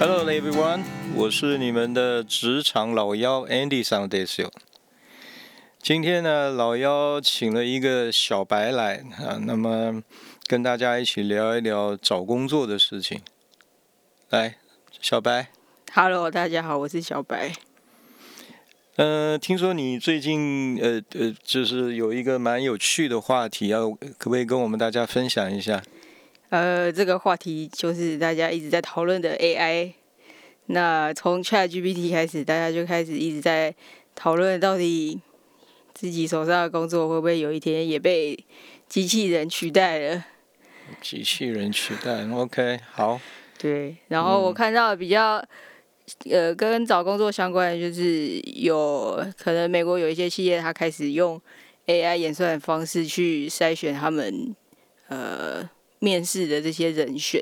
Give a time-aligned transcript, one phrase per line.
[0.00, 0.82] Hello everyone，
[1.14, 4.50] 我是你们的职场老妖 Andy s a n d e s
[5.82, 10.02] 今天呢，老妖请了一个小白来啊，那么
[10.46, 13.20] 跟大家一起聊一聊找工作的事情。
[14.30, 14.56] 来，
[15.02, 15.48] 小白。
[15.92, 17.52] Hello，大家好，我是小白。
[18.96, 25.82] 呃，听说你最近呃呃，就是有一个蛮有趣的话题，要可不可以跟我们大家分享一下？
[26.50, 29.92] 呃，这个话题就是大家一直在讨论的 AI。
[30.66, 33.74] 那从 ChatGPT 开始，大家就开始一直在
[34.14, 35.20] 讨论，到底
[35.94, 38.44] 自己手上的工作会不会有一天也被
[38.88, 40.24] 机器人取代了？
[41.00, 43.20] 机器人取代？OK，好。
[43.56, 45.44] 对，然后我看到比较
[46.28, 51.40] 呃跟找工作相关的，就是有可能美国有一些企业，它开始用
[51.86, 54.54] AI 演算的方式去筛选他们
[55.06, 55.70] 呃。
[56.00, 57.40] 面试的这些人选，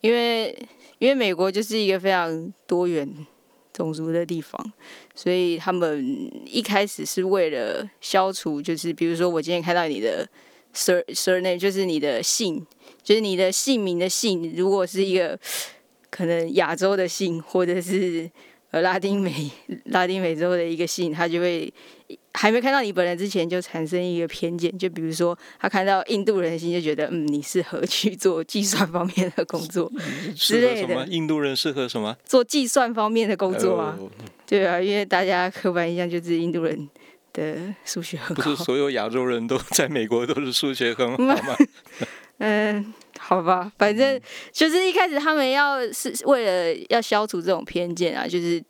[0.00, 0.54] 因为
[0.98, 3.08] 因为美国就是一个非常多元
[3.72, 4.72] 种族的地方，
[5.14, 10.28] 所以他们一开始是为了消除，就是比如说我今天看到你的
[10.74, 12.66] sur surname，就是你的姓，
[13.02, 15.38] 就是你的姓名的姓，如果是一个
[16.10, 18.30] 可能亚洲的姓，或者是
[18.70, 19.50] 呃拉丁美
[19.86, 21.72] 拉丁美洲的一个姓，他就会。
[22.34, 29.92] 还没看到你本人之前，就产生一个偏见，就比如说他看到印度人心，就觉得嗯，你适合去做计算方面的工作
[30.34, 31.06] 之类的。
[31.08, 32.16] 印度人适合什么？
[32.24, 33.98] 做计算方面的工作啊？
[34.46, 36.88] 对啊，因为大家刻板印象就是印度人
[37.34, 38.42] 的数学很好。
[38.42, 41.36] 不是所有亚洲人都在美国都是数学很好吗？
[42.38, 44.18] 嗯，好吧，反正
[44.50, 48.62] 就是一开始他们要是为了要消除这种偏见啊，就是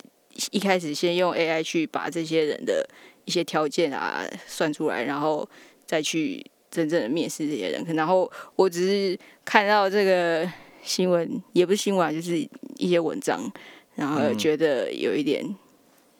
[0.50, 2.84] 一开始先用 AI 去把这些人的。
[3.24, 5.48] 一些条件啊，算出来，然后
[5.86, 7.84] 再去真正的面试这些人。
[7.94, 10.50] 然后我只是看到这个
[10.82, 12.36] 新闻，也不是新闻，就是
[12.76, 13.50] 一些文章，
[13.94, 15.44] 然后觉得有一点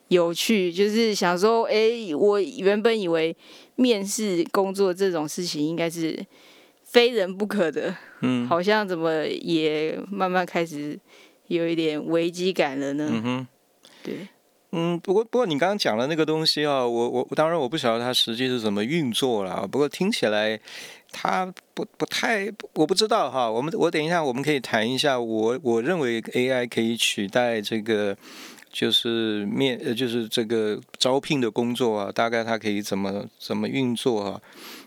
[0.09, 3.37] 有趣，就是想说，哎，我原本以为
[3.77, 6.25] 面试工作这种事情应该是
[6.85, 10.99] 非人不可的，嗯，好像怎么也慢慢开始
[11.47, 13.09] 有一点危机感了呢？
[13.11, 13.47] 嗯哼，
[14.03, 14.29] 对。
[14.75, 20.59] 嗯，不过不过你刚刚讲的那个东西啊，我我当然我不晓得它实际是怎么运作了，不过听起来
[21.11, 21.45] 它
[21.75, 23.51] 不不太，我不知道哈。
[23.51, 28.17] 我们我等一下我们可以谈一下，我我认为 AI 可以取代这个
[28.71, 34.41] 就是面呃就是这个招聘的工作啊，大概它可以怎么怎么运作啊？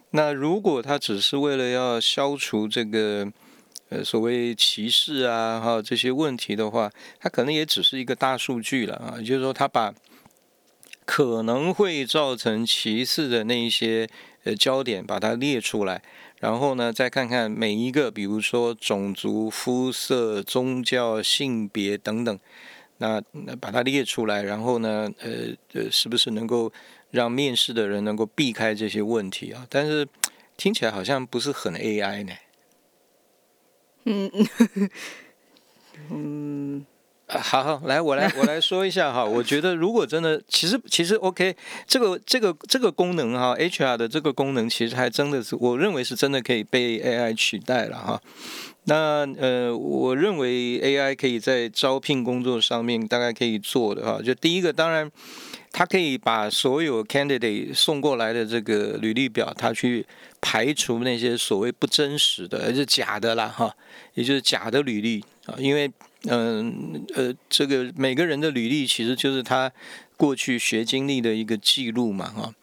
[0.09, 3.31] 那如果它只是为了要消除这个。
[3.89, 9.93] 呃，所谓歧视啊，哈这些问题的话，它可能也只是一个大数据了啊，就是说，它把
[11.05, 14.09] 可能会造成歧视的那一些
[14.43, 16.01] 呃焦点把它列出来，
[16.39, 22.39] 然后呢，再看看每一个，比如说种族、肤色、宗教、性别等等，
[22.97, 26.73] 那那把它列出来，然后呢，呃呃，是不是能够
[27.11, 29.67] 让面试的人能够避开这些问题啊？
[29.69, 30.07] 但是
[30.57, 32.33] 听起来好像不是很 AI 呢。
[34.05, 34.31] 嗯
[36.09, 36.85] 嗯
[37.27, 39.25] 好好来，我来我来说一下哈。
[39.25, 41.55] 我觉得如果真的，其实其实 OK，
[41.87, 48.21] 这个这个这个功能哈，HR 的这个功能其实还真的是，我认为是真的可以被 AI 取代了哈。
[48.87, 55.11] 那呃，我认为 AI 可以在招聘工作上面大概可以做的哈，就第一个，当然
[55.71, 60.05] 它可以把所有 candidate 送过来的这个履历表，它去
[60.39, 63.75] 排除那些所谓不真实的，而是假的啦哈。
[64.13, 65.91] 也就是假的履历啊，因为
[66.27, 69.71] 嗯呃，这个每个人的履历其实就是他
[70.15, 72.53] 过去学经历的一个记录嘛哈。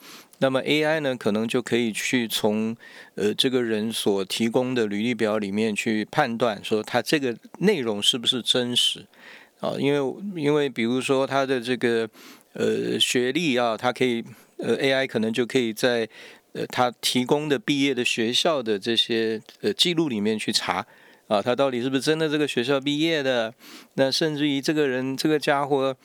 [0.43, 2.77] 那么 AI 呢，可能就可以去从
[3.15, 9.07] 呃这个人所提供的履历表里面去判断，说他这个内容是不是真实
[9.61, 9.75] 啊？
[9.79, 12.11] 因为因为比如说他的这个
[12.55, 14.25] 呃学历啊，他可以
[14.59, 16.09] 呃 AI 可能就可以在
[16.55, 20.85] 呃他提供的毕业的学校的这些呃记录里面去查。
[21.29, 23.55] 啊，他到底是不是真的这个学校毕业的？
[23.95, 25.97] 那甚至于这个人这个家伙，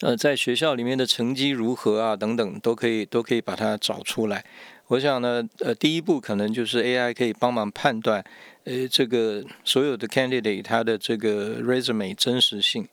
[0.00, 2.14] 呃，在学校里面的成绩如何啊？
[2.14, 4.44] 等等，都可以都可以把它找出来。
[4.88, 8.22] 我想呢，呃，第一步可能就是 AI 可以帮忙判断，
[8.64, 12.86] 呃，这个所有的 candidate 他的这个 resume 真实性。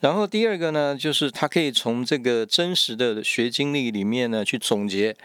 [0.00, 5.16] 然后第二个呢，就是他可以从这个真实的学经历里面呢去总结。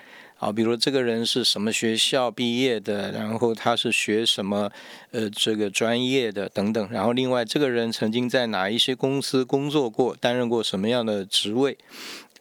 [0.41, 4.71] 啊，比如这个人是什么学校毕业的，然后他是学什么，
[5.11, 6.89] 呃，这个专业的等等。
[6.91, 11.77] 然后另外，这个人曾经在哪一些公司工作过，担任过什么样的职位？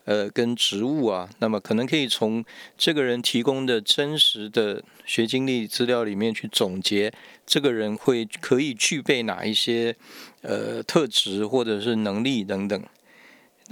[0.07, 2.43] 呃，跟职务啊，那么可能可以从
[2.79, 7.13] 这个人提供的真实的学经历资料里面去总结，
[7.47, 9.95] 这个人会可以具备哪一些
[10.41, 12.83] 呃特质或者是能力等等。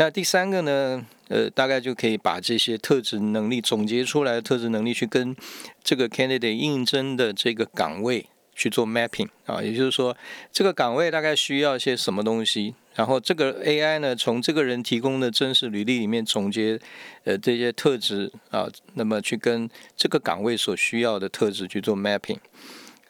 [0.01, 5.35] 那第三个呢，呃，大概就可以把这些特质能力总结出来的特质能力去跟
[5.83, 10.17] 这个 candidate 应征的这个岗位去做 mapping 啊，也就是说，
[10.53, 12.77] 这个岗位大概需要些什么东西。
[12.95, 16.79] 然后这个 AI 呢，从这个人提供的真实履历里面总结，
[17.25, 22.39] 呃，这些特质啊，那么去跟这个岗位所需要的特质去做 mapping。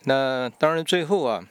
[0.04, 1.46] 那当然最后啊。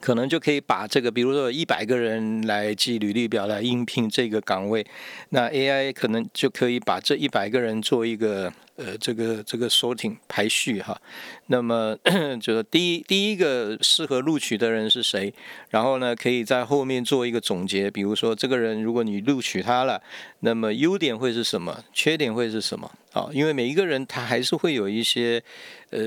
[0.00, 4.86] 可能就可以把这个，比如说一百个人来寄履历表来应聘这个岗位，
[5.30, 11.00] 那 AI 可能就可以把这一百个人做一个呃这个这个 sorting 排序哈。
[11.48, 11.96] 那么
[12.40, 15.34] 就是第一第一个适合录取的人是谁，
[15.70, 20.00] 然后呢可以在后面做一个总结，比如说这个人如果你录取他了，
[20.40, 23.28] 那么优点会是什么，缺点会是什么啊？
[23.32, 25.42] 因为每一个人他还是会有一些
[25.90, 25.98] 呃。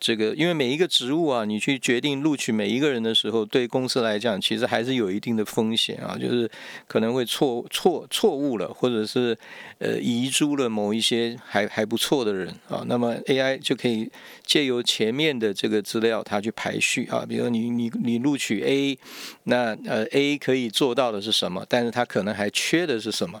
[0.00, 6.48] 这个，因为每一个职务啊，你去决定录取每一个人的时候，对公司来讲，其实还是有一定的风险啊，就是
[6.86, 9.36] 可能会错错错误了，或者是
[9.78, 12.84] 呃遗珠了某一些还还不错的人啊。
[12.86, 14.10] 那么 AI 就可以
[14.44, 18.98] 借由前面的这个资料，它去排序啊，比如你你你录取 A，
[19.44, 21.66] 那呃 A 可以做到的是什么？
[21.68, 23.40] 但是它可能还缺的是什么？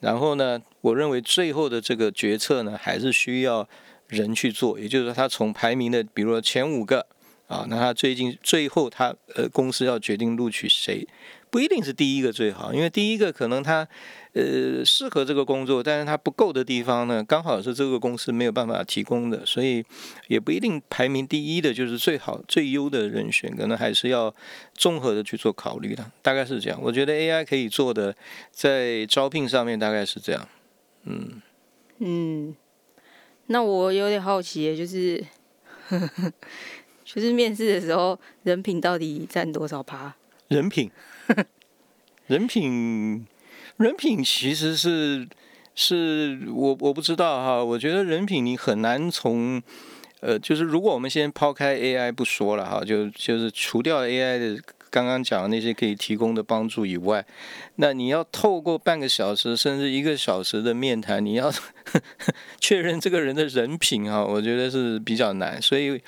[0.00, 3.68] 然后呢，我认为最后的这个决策呢，还是需要。
[4.08, 7.06] 人去做，也就是说，他从排名的，比如说前五个
[7.46, 11.06] 啊，那他最近最后他呃公司要决定录取谁，
[11.50, 13.88] 不一定是第一个最好，因为第一个可能他
[14.34, 19.82] 呃适合这个工作，但是他不够的地方呢，刚好是这个公司没有办法提供的，所以
[20.26, 24.34] 也不一定排名第一的就是最好最优的人选，可能还是要
[24.74, 26.78] 综合的去做考虑的，大概是这样。
[26.82, 28.14] 我觉得 AI 可以做的
[28.50, 30.48] 在招聘上面大概是这样，
[31.04, 31.40] 嗯
[32.00, 32.54] 嗯。
[33.48, 35.22] 那我有点好奇，就是，
[37.04, 40.14] 就是面试的时候，人品到底占多少趴？
[40.48, 40.90] 人品，
[42.28, 43.26] 人品，
[43.76, 45.26] 人品其实是
[45.74, 47.64] 是我我不知道哈。
[47.64, 49.62] 我觉得人品你很难从，
[50.20, 54.62] 呃，就是如果我们先抛开 AI 不说了哈，就就是除掉 AI 的。
[54.90, 57.24] 刚刚讲的那些可以提供的帮助以外，
[57.76, 61.52] 那你要透过半个小时甚至一个小时的面谈，你要
[62.60, 65.60] 确认这个人的人品啊，我觉得是比较难。
[65.60, 66.00] 所以，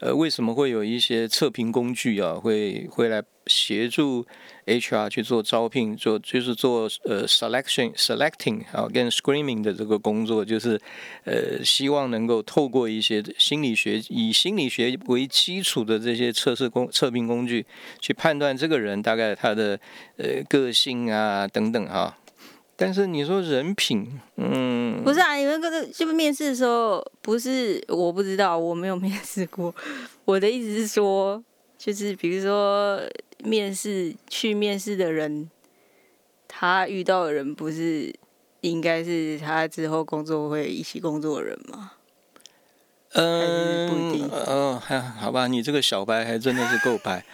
[0.00, 3.22] 呃，为什么会有一些测评工具啊，会会来？
[3.48, 4.24] 协助
[4.64, 10.80] HR 去做招聘，做就是做呃 selection selecting 啊跟 screening 的这个工作，就是
[11.24, 17.66] 呃希望能够透过一些心理学以心理学为基础的这些测试工测评工具，
[18.00, 19.78] 去判断这个人大概他的
[20.16, 22.16] 呃个性啊等等哈。
[22.76, 29.74] 但是你说人品，嗯，不是啊，你们个是不面试的时候不是我不知道，我没有面试过。
[30.24, 31.42] 我的意思是说，
[31.76, 33.00] 就是比如说。
[33.42, 35.50] 面试去面试的人，
[36.46, 38.14] 他遇到的人不是
[38.60, 41.92] 应该是他之后工作会一起工作的人吗？
[43.14, 44.28] 嗯，不一定。
[44.30, 44.80] 哦，
[45.18, 47.24] 好吧，你这个小白还真的是够白。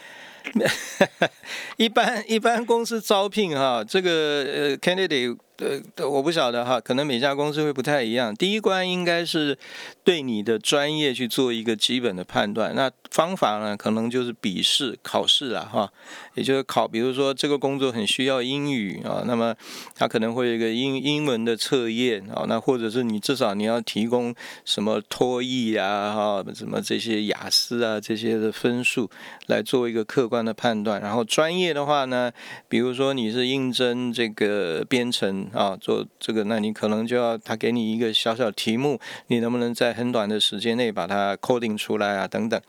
[1.77, 5.39] 一般一般公司招聘哈，这个呃 candidate。
[5.59, 8.33] 呃，我不晓得哈，可能每家公司会不太一样。
[8.33, 9.59] 第一关应该是
[10.05, 15.91] 对你的专业去做一个基本的判断，那方法呢，可能就是笔试考试了哈，
[16.35, 19.53] 也就是考，比如说这个工作很需要英语啊，那么
[19.97, 24.33] 它可能会有一个英英文的测验啊，那或者是你至少你要提供
[24.65, 29.11] 什么托译啊哈，什么这些雅思啊这些的分数
[29.49, 31.01] 来做一个客观的判断。
[31.01, 32.31] 然后专业的话呢，
[32.69, 35.48] 比如说你是应征这个编程。
[35.53, 42.29] 啊，做这个，那你可能就要他给你一个小小题目，你能不能在很短的时间内把它 coding 出来啊？
[42.29, 42.61] 等等。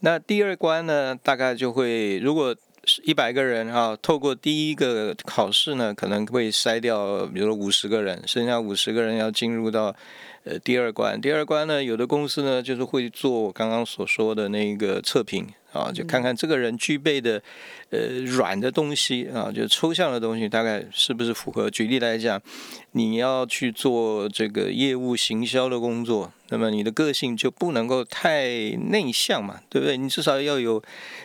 [0.00, 2.56] 那第二关呢，大概就会，如果
[3.04, 9.94] 一百个人啊，透过第一个考试呢，可能会筛掉，比如说五十个人，剩下五十个人要进入到
[10.44, 11.20] 呃第二关。
[11.20, 15.46] 第二关呢，有的公司呢，就是会做我刚刚所说的那个测评。
[15.72, 17.40] 啊，就看看这个人具备的，
[17.90, 21.70] 呃，软的东西啊，就抽象的东西，大概是不是符合？
[21.70, 22.42] 举例来讲，
[22.90, 28.48] 你要去做这个业务行销的工作，那么你的个性就不能够太
[28.90, 29.96] 内向嘛，对不对？
[29.96, 30.82] 你至少要有，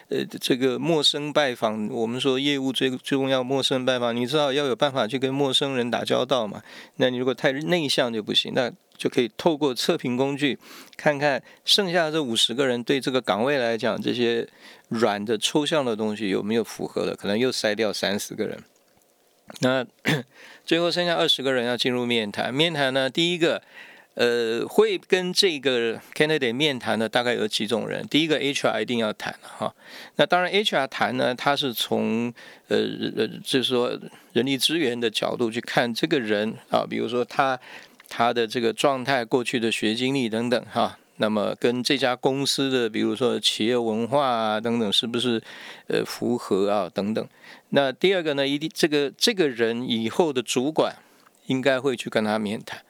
[0.09, 6.61] 呃，这个陌生拜访，我们说业务最最重要，陌生拜访，你至少要有办法去跟陌生人打交道嘛。
[6.97, 8.71] 那你如果太内向就不行，那。
[8.97, 10.57] 就可以透过测评工具，
[10.97, 14.47] 看看剩下这五十个人对这个岗位来讲，这些
[14.89, 18.57] 软的抽象的东西有没有符合的，可能又筛掉三十个人。
[19.59, 19.85] 那
[20.65, 23.61] 最后剩下二十个人要进入面谈，面谈呢，第一个。
[24.15, 28.01] 呃，会跟这个 candidate 面谈的大概有几种人。
[28.07, 29.75] 第一个 HR 一定要谈哈。
[30.15, 32.33] 那当然 HR 谈呢，他是从
[32.69, 32.77] 呃
[33.17, 33.91] 呃，就是说
[34.31, 37.59] 人力资源的角度去看这个人啊，比如说他
[38.07, 40.97] 他的这个状态、过去的学经历等等哈。
[41.17, 45.41] 那么跟这家公司的，比如说企业文化啊等等，是不是
[45.87, 47.25] 呃符合啊等等。
[47.69, 50.93] 那第二个呢，一定这个这个人以后的主管
[51.45, 52.81] 应该会去跟他面谈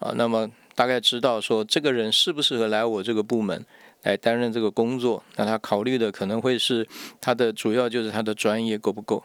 [0.00, 0.12] 啊。
[0.16, 3.64] 那么大概知道说这个人适不适合来我这个部门
[4.02, 6.84] 来担任这个工作，那他考虑的可能会是
[7.20, 9.22] 他的主要就是他的专业够不够。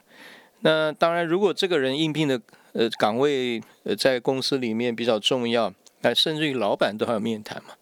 [0.61, 2.39] 那当然，如果这个人应聘的
[2.73, 7.75] 呃岗位呃在公司里面比较重要，那甚至于老板都要面谈嘛，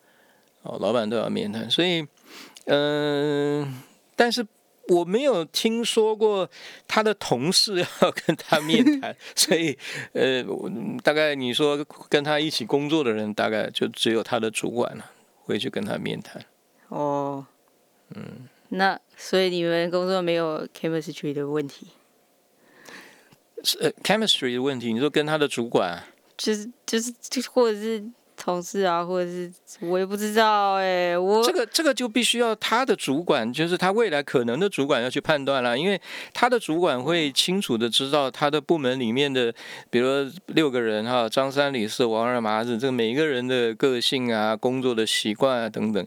[0.61, 2.07] 哦，老板都要面谈，所以
[2.65, 3.81] 嗯，
[4.15, 4.45] 但是。
[4.87, 6.49] 我没有听说过
[6.85, 9.77] 他的同事要跟他面谈， 所以
[10.11, 10.43] 呃，
[11.01, 15.11] 大概你说跟他一起工作的人，大概就只有他的主管了，
[15.45, 16.43] 会去跟他面谈。
[16.89, 17.45] 哦，
[18.15, 21.87] 嗯，那所以你们工作没有 chemistry 的问题？
[23.63, 24.93] 是 chemistry 的问题？
[24.93, 26.03] 你说跟他的主管？
[26.37, 28.03] 就是就是就或者是。
[28.43, 29.51] 同事啊，或者是
[29.81, 36.01] 我也不知道哎，我这个这个就必须要他的主管，就是他未来可能的主管要去判断了，因为
[36.33, 39.53] 他的主管会清楚的知道他的部门里面的，
[39.91, 40.07] 比如
[40.47, 46.03] 六个人哈，张三李四王二麻子，这个每一个人的个性啊、工作的习惯啊等等。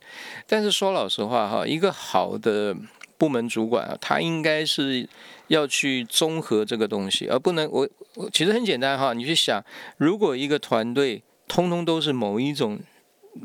[0.48, 2.74] 但是说老实话哈，一个好的
[3.16, 5.08] 部门主管啊，他应该是
[5.48, 9.64] 要去综合这个东西，而不能我我其实很简单哈，你去想，
[9.96, 11.22] 如果一个团队。
[11.46, 12.80] 通通都是某一种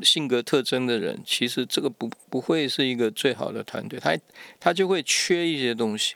[0.00, 4.18] 性格特征的人，其实这个不不会是一个最好的团队，他
[4.58, 6.14] 他就会缺一些东西。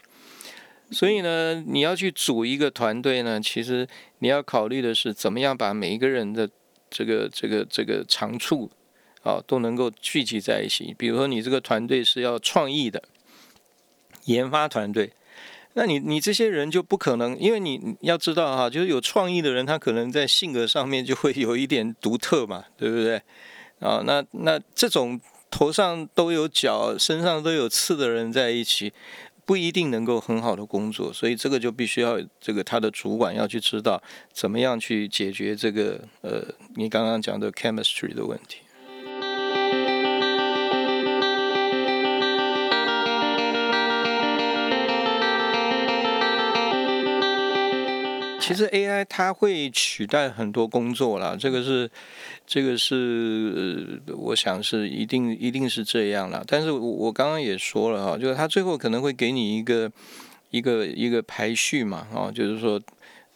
[0.89, 3.87] 所以呢，你要去组一个团队呢，其实
[4.17, 6.49] 你要考虑的是怎么样把每一个人的
[6.89, 8.71] 这个这个这个长处
[9.21, 10.95] 啊都能够聚集在一起。
[10.97, 13.03] 比如说，你这个团队是要创意的
[14.23, 15.13] 研发团队。
[15.77, 23.21] 那你你这些人就不可能，因为你要知道哈，就是有创意的人，他可能在性格上面就会有一点独特嘛，对不对？
[23.79, 25.19] 啊，那那这种
[25.51, 28.93] 头上都有角、身上都有刺的人在一起，
[29.45, 34.01] 不一定能够很好的工作，所以这个就必须要这个他的主管要去知道
[34.31, 36.41] 怎么样去解决这个呃，
[36.75, 38.59] 你刚刚讲的 chemistry 的问题。
[48.45, 51.89] 其实 AI 它会取代很多工作了，这个是，
[52.45, 56.43] 这个是，我想是一定一定是这样了。
[56.45, 59.91] 但是我我刚刚也说了哈，就是它最后可能会给你一个
[60.51, 62.79] 一个一个排序嘛，哦，就是说，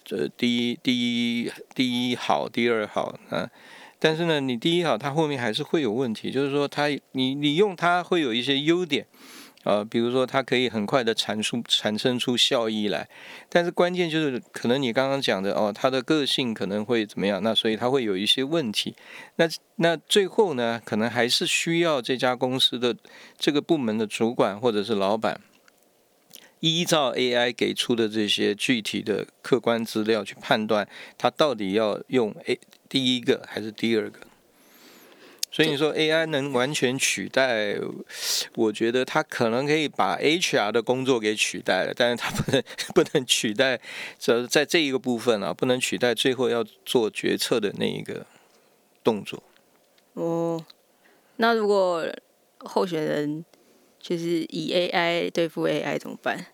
[0.06, 0.94] 这第一第
[1.42, 3.50] 一第一好，第二好啊，
[3.98, 9.08] 但是呢，你第一好，它后面还是会有问题，就是说它你你用它会有一些优点。
[9.63, 13.10] 啊，比如说它可以很快的产出产生出效益来，
[13.50, 17.44] 但是关键就是可能你刚刚讲的哦，他的个性可能会怎么样？
[17.44, 18.96] 那所以他会有一些问题。
[19.36, 22.96] 那那最后呢，可能还是需要这家公司的
[23.38, 25.42] 这个部门的主管或者是老板，
[26.62, 30.88] 依照 AI 给出的这些具体的客观资料去判断，
[31.18, 34.20] 他到底要用 A 第一个还是第二个。
[35.51, 37.75] 所以你说 AI 能完全取代，
[38.56, 42.63] 我觉得它可能可以把 HR 的工作给取代了，但是它不能
[42.94, 43.79] 不能取代，
[44.20, 48.25] 这在这一个部分啊，不能取代最后要做决策的那一个
[49.03, 49.41] 动作。
[50.13, 50.63] 哦，
[51.38, 52.06] 那如果
[52.60, 53.44] 候选人
[54.00, 56.46] 就是以 AI 对付 AI 怎么办？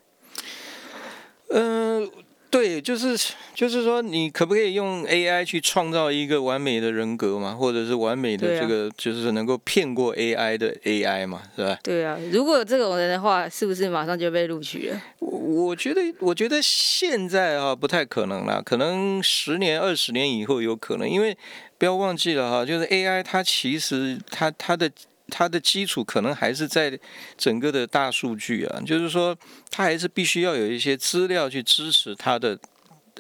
[1.50, 2.10] 嗯。
[2.56, 3.18] 对，就是
[3.54, 11.78] 就是说，你可不可以用 AI 去创造一个完美的人格嘛，或者是完美的这个，就是能够骗过 AI 的 AI 嘛，是吧？
[11.84, 15.02] 对啊，如果有这种人的话，是不是马上就被录取了？
[15.20, 21.38] 我我觉得，我觉得现在啊不太可能了，可能十年、二十年以后有可能，因为
[21.78, 24.90] 不要忘记了哈，就是 AI 它其实它它的。
[25.28, 27.00] 它的基础可能还是在
[27.38, 29.36] 整个的大数据啊，就是说，
[29.72, 32.60] 它还是必须要有一些资料去支持它的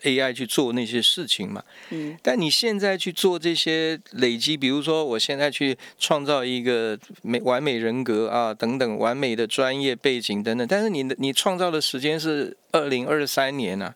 [0.03, 1.63] AI 去做那些事情嘛。
[1.89, 2.17] 嗯。
[2.21, 13.95] 但你现在去做这些累积，比如说，我现在去创造一个美完美人格啊，等等，完美的专业背景等等，但是你的你创造的时间是二零二三年啊，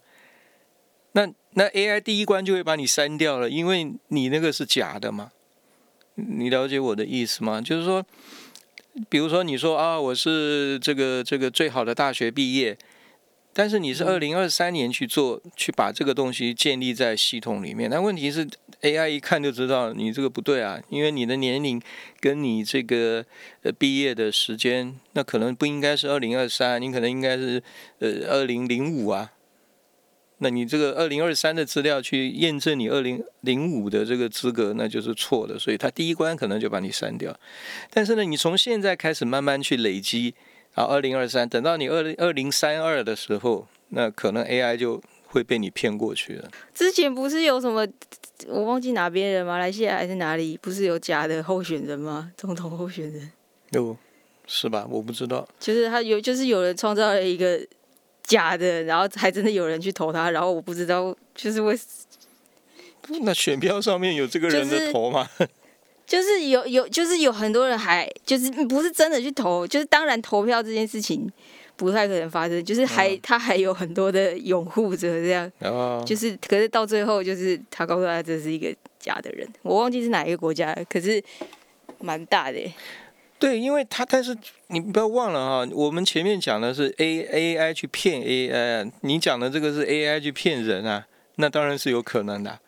[1.12, 5.32] 那那 AI 第一关就会把你删掉了，因为你那个是假的嘛。
[6.28, 7.62] 你了解我的意思吗？
[7.62, 8.06] 就是说，
[9.10, 12.78] 比如说你说啊，我是这个这个最好的大学毕业，
[13.54, 17.90] 但是你是二零二三年去做，去把这个东西建立在系统里面。
[17.90, 18.48] 那问题是
[18.82, 21.82] AI 一看就知道你这个不对啊，因为你的年龄
[22.20, 23.26] 跟你这个
[23.64, 27.62] 呃毕业的时间，那可能不应该是二零二三，你可能应该是
[28.00, 29.32] 呃二零零五啊。
[30.40, 35.58] 那你这个二零二三的资料去验证你二零零五的这个资格，那就是错的。
[35.58, 37.34] 所以他第一关可能就把你删掉。
[37.90, 40.34] 但是呢，你从现在开始慢慢去累积。
[40.76, 46.48] 啊，二零二三，等到你二零二零三二的时候，那可能 AI 就会被你骗过去了。
[46.76, 47.86] 之前不是有什么，
[48.48, 52.32] 我忘记哪边人，马来西亚还是哪里，不是有假的候选人吗？
[52.38, 53.32] 总统候选人
[53.72, 53.98] 有，
[54.46, 54.88] 是吧？
[54.90, 55.46] 我不知道。
[55.60, 57.60] 就是他有，就是有人创造了一个
[58.30, 61.78] 假的，然后还真的有人去投他，然后我不知道，就是为
[63.22, 65.28] 那选票上面有这个人的头吗？
[66.06, 71.28] 就是有有，就是有很多人还就是不是真的去投，就是当然投票这件事情
[71.76, 75.52] 不太可能发生，就是还他还有很多的拥护者这样，
[76.06, 81.24] 就是可是到最后就是他告诉他这是一个假的人，我忘记是哪一个国家，可是
[82.00, 82.60] 蛮大的。
[83.40, 92.60] 对，因为他但是你不要忘了哈，我们前面讲的是 A A I 去骗 A I，你讲的这个是 A I 去骗人啊，那当然是有可能的。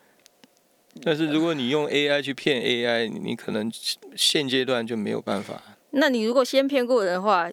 [1.03, 3.71] 但是如果你用 AI 去骗 AI，你可能
[4.13, 5.61] 现阶段就没有办法。
[5.91, 7.49] 那你如果先骗过人的话，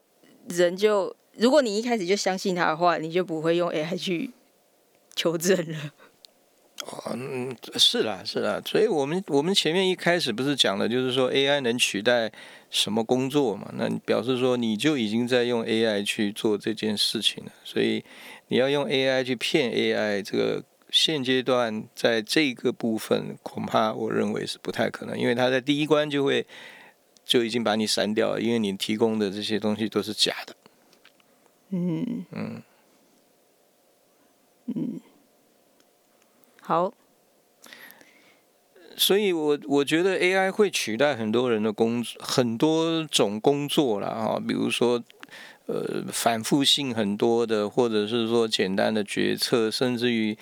[0.48, 4.32] 人就如果你一开始就相信他的话，你就不会用 AI 去
[5.14, 5.92] 求证了。
[6.86, 8.60] 哦，嗯，是啦，是啦。
[8.64, 12.30] 所以我们我们前面一开始不是讲了，就是说 AI 能取代
[12.70, 13.70] 什么工作嘛？
[13.74, 17.52] 那表示说你就已经在用 AI 去做这件事情了。
[17.64, 18.04] 所以
[18.48, 20.64] 你要用 AI 去骗 AI 这个。
[20.90, 26.46] 现阶段在这个部分，恐怕我认为是不太可能，因为他在第一关就会
[27.26, 30.56] 就已经把你删掉了，因为你提供的这些东西都是假的。
[31.72, 32.62] 嗯嗯嗯，
[36.68, 36.92] 好。
[38.94, 45.02] 所以我我觉得 AI 会取代很多人的工很多种工作了啊，比如说。
[45.70, 50.34] 呃，反复性很多的，或者是说简单的决策，甚至于，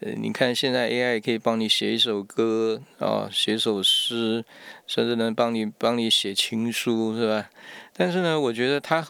[0.00, 4.44] 呃，你看现在 AI 可以帮你写一首歌啊，写首诗，
[4.86, 7.48] 甚至能帮你帮你写情书，是吧？
[7.94, 9.08] 但是呢，我觉得它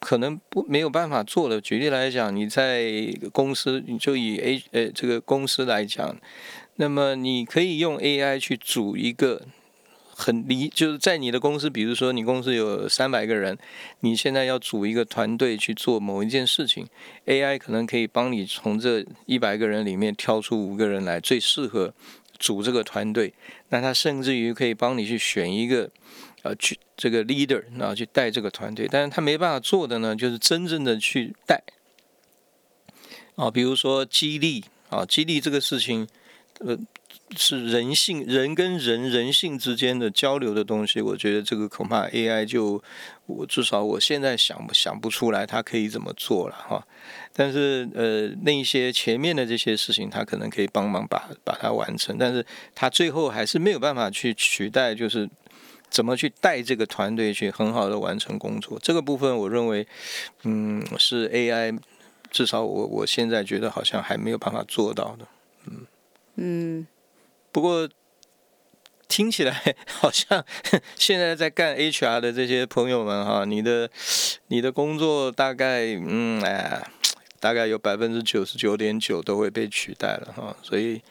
[0.00, 1.60] 可能不没有办法做的。
[1.60, 2.90] 举例来讲，你在
[3.32, 6.16] 公司，你就以 A 呃这个公司来讲，
[6.76, 9.42] 那么你可以用 AI 去组一个。
[10.12, 13.56] 很离就是在你的公司，比如说你公司有三百个人，
[14.00, 16.86] 你现在要组一个团队去做某一件事情
[17.24, 21.94] ，AI 可能可以帮你从这一百个人里面挑出五个人来最适合
[22.38, 23.32] 组这个团队。
[23.70, 25.90] 那他甚至于可以帮你去选一个
[26.42, 28.88] 呃去这个 leader，然后去带这个团队。
[28.90, 31.62] 但是他没办法做的呢，就是真正的去带
[33.36, 36.08] 啊，比如说激励啊，激励这个事情，
[36.60, 36.78] 呃。
[37.36, 42.82] 是人性，人跟人人性之间的交流的东西，我觉得这个恐怕 AI 就
[43.26, 46.84] 我至少我现在想想不出来它可以怎么做了哈。
[47.32, 55.30] 但是呃，那些前面的这些事情，它可能可以帮忙把把它完成，但是它最后还是没有办法去取代，就是
[55.90, 58.78] 怎么去带这个团队去很好的完成工作。
[58.80, 59.86] 这个部分，我认为
[60.44, 61.78] 嗯是 AI，
[62.30, 65.26] 至少我我现在觉得好像还没有办法做到的，
[65.66, 65.86] 嗯
[66.36, 66.86] 嗯。
[67.52, 67.88] 不过
[69.08, 70.44] 听起来好像
[70.94, 73.90] 现在在干 HR 的这些朋友们哈，你的
[74.46, 76.88] 你的工作大概嗯哎，
[77.40, 81.02] 大概有百分之九十九点九都会被取代了哈，所以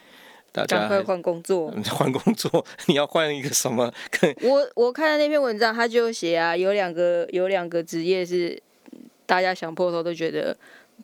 [0.66, 3.92] 大家赶快换工作，换工作， 你要换一个什么？
[4.42, 8.62] 我我看的那篇文章，他就写啊，有两个有两个职业是
[9.26, 10.56] 大家想破头都觉得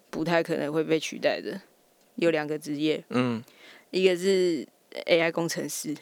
[0.09, 1.59] 不太可能会被取代的，
[2.15, 3.43] 有两个职业，嗯，
[3.91, 4.67] 一个是。
[5.07, 5.93] AI 工程师，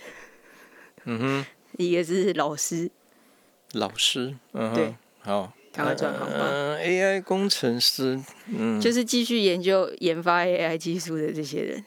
[1.05, 1.45] 嗯哼，
[1.79, 2.91] 一个是老师，
[3.71, 6.47] 老师，嗯对，好，赶快转行吧。
[6.47, 8.21] 嗯，AI 工程师，
[8.55, 11.83] 嗯，就是继续研究研发 AI 技术的这些人。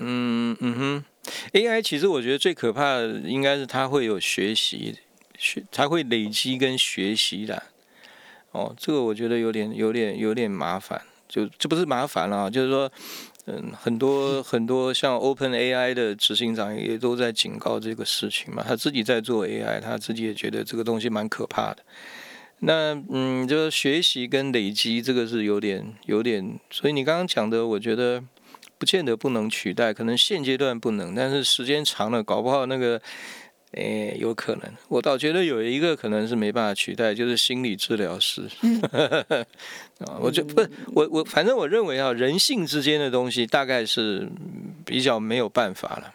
[0.00, 1.04] 嗯嗯哼
[1.52, 4.96] ，AI 其实我觉得最可怕的应该是它会有学习，
[5.38, 7.62] 学它会累积跟学习的。
[8.52, 12.90] 哦，这个我觉得有点有点有点麻烦，就这不是麻烦了，就是说。
[13.46, 18.62] 嗯，很多很多像 Open AI 的执行长也都在警告这个事情嘛。
[18.64, 21.78] 他自己在做 AI，他自己也觉得这个东西蛮可怕的。
[22.58, 28.22] 那嗯，就是学习跟累积这个是有点有点，所以你刚刚讲的，我觉得
[28.80, 32.98] 不见得不能取代，可能现阶段不能，但是时间长了，搞不好那个
[33.72, 34.62] 诶，有可能。
[34.88, 38.48] 我倒觉得有一个可能是没办法取代，就是心理治疗师。
[40.00, 44.26] 啊，我就不，我我反正我认为啊，人性之间的东西大概是
[44.86, 46.14] 比较没有办法了。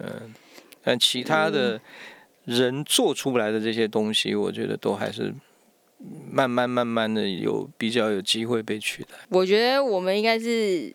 [0.00, 0.34] 嗯，
[0.82, 1.80] 但其他的
[2.44, 5.32] 人做出来的这些东西，我觉得都还是
[6.32, 9.10] 慢慢慢慢的有比较有机会被取代。
[9.28, 10.92] 我觉得我们应该是。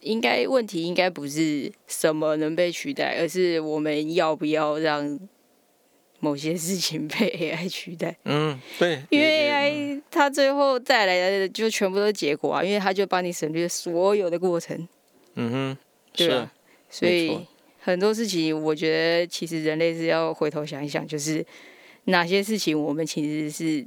[0.00, 5.18] 应该问题应该不是什么能被取代，而是我们要不要让
[6.20, 8.16] 某些事情被 AI 取代？
[8.24, 14.88] 嗯，对，因为 AI 它最后带来的就全部都是结果啊，因为它就帮你省略所有的过程。
[15.34, 15.78] 嗯哼，
[16.12, 16.52] 对啊，
[16.90, 17.46] 所以
[17.78, 21.44] 很多事情，我觉得其实人类是要回头想一想，就是
[22.04, 23.86] 哪些事情我们其实是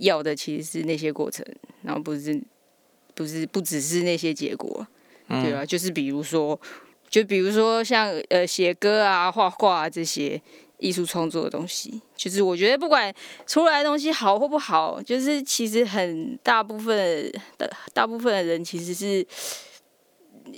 [0.00, 1.44] 要的，其实是那些过程，
[1.82, 2.40] 然后不是
[3.14, 4.86] 不是不只是那些结果。
[5.30, 6.60] 对啊，就是比如说，
[7.08, 10.40] 就比如说像呃写歌啊、画画啊这些
[10.78, 13.14] 艺术创作的东西，就是我觉得不管
[13.46, 19.24] 出来的东西好或不好，就是其实很大部分的大部分的人其实是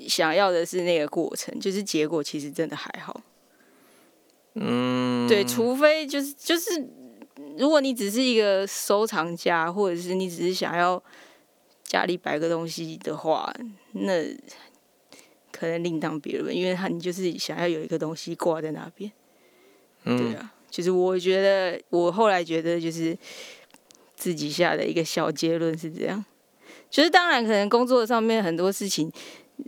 [0.09, 3.21] 想要的是那个过程，就是结果其实真的还好。
[4.55, 6.89] 嗯，对，除非就是就是
[7.59, 11.03] 如果你只是一个收藏家，或者是你只是想要。
[11.93, 13.53] 家里摆个东西的话，
[13.93, 14.25] 那
[15.51, 19.13] 可能另当别论，因为他你就是想要有一个东西挂在那边。
[20.03, 23.15] 对啊，就是我觉得我后来觉得就是
[24.17, 26.25] 自己下的一个小结论是这样，
[26.89, 29.13] 就是当然可能工作上面很多事情，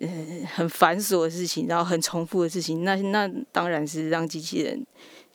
[0.00, 4.82] 嗯，很繁琐的事情，然后很重复的事情，那那当然是让机器人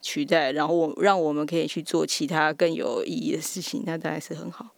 [0.01, 4.69] 取代，然后我让我们可以去做其他更有意义的事情，那当然是很好。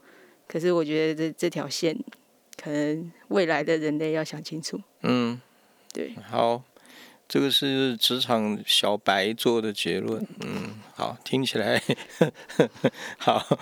[0.52, 1.98] 可是我觉得这这条线，
[2.62, 4.78] 可能未来的人类要想清楚。
[5.04, 5.40] 嗯，
[5.94, 6.14] 对。
[6.30, 6.62] 好，
[7.26, 10.28] 这个是职场小白做的结论。
[10.42, 11.82] 嗯，好，听起来
[13.18, 13.58] 好。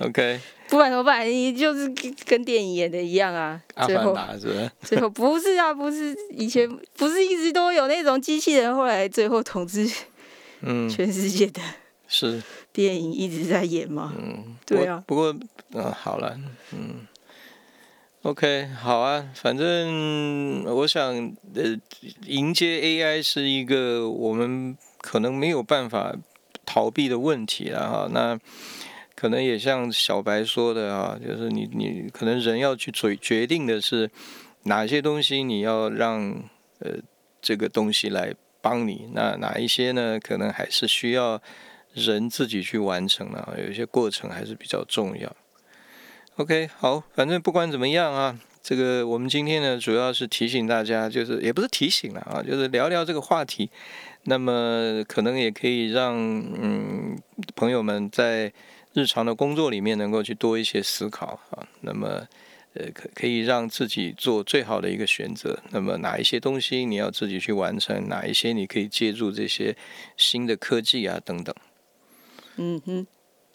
[0.00, 0.40] OK。
[0.68, 1.88] 不管怎么办，你就是
[2.24, 3.62] 跟电影演的一样啊。
[3.76, 4.72] 阿凡达是吧？
[4.82, 9.88] 最后不是啊，不是以前不是一直都有那种机器人，后来最后统治
[10.62, 11.62] 嗯全世界的。
[12.08, 12.42] 是。
[12.72, 14.14] 电影一直在演吗？
[14.18, 15.02] 嗯，对啊。
[15.06, 15.36] 不过。
[15.72, 16.38] 嗯，好了，
[16.72, 17.06] 嗯
[18.22, 21.12] ，OK，好啊，反正我想，
[21.54, 21.76] 呃，
[22.24, 26.14] 迎接 AI 是一个我们可能没有办法
[26.64, 28.08] 逃避的问题了哈。
[28.12, 28.38] 那
[29.16, 34.08] 可能也像小白说的啊，就是你你可能人要去决决定的是
[34.62, 36.42] 哪些东西你要让
[36.78, 36.92] 呃
[37.42, 40.18] 这个东西来帮你，那哪一些呢？
[40.20, 41.42] 可能还是需要
[41.96, 45.34] 人自己去完成了，有一些过程还是比较重要。
[46.36, 53.70] OK，好，反正不管怎么样啊，这个我们今天呢，主要是提醒大家，就是也不是提醒了啊，就是聊聊这个话题。
[54.24, 57.16] 那么可能也可以让嗯
[57.54, 58.52] 朋友们在
[58.92, 61.66] 日常的工作里面能够去多一些思考啊。
[61.80, 62.26] 那么
[62.74, 65.58] 呃可可以让自己做最好的一个选择。
[65.70, 69.74] 那么哪一些东西你要自己去完成，哪一些你可以借助这些
[70.18, 71.54] 新的科技啊等等。
[72.56, 73.06] 嗯哼。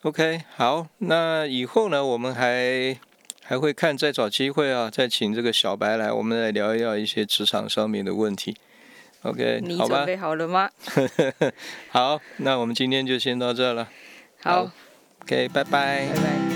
[0.04, 2.98] OK，好，那以后呢，我们还
[3.44, 8.58] 还会看，再找机会啊，再请这个小白来，我们来聊一聊一些职场上面的问题。
[9.22, 10.70] OK，你准备好了吗？
[11.92, 13.88] 好，那我们今天就先到这了。
[14.42, 14.72] 好
[15.22, 16.51] ，OK，拜拜。